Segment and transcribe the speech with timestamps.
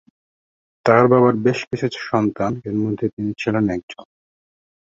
[0.85, 4.05] তার বাবার বেশ কিছু সন্তান এর মধ্যে তিনি ছিলেন একজন।